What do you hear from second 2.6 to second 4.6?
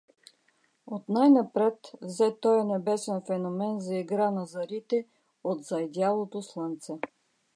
небесен феномен за игра на